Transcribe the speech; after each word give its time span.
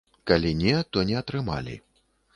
Калі 0.29 0.53
не, 0.61 0.73
то 0.97 1.05
не 1.11 1.19
атрымалі. 1.21 1.77